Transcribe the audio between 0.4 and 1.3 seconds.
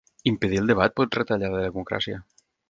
el debat pot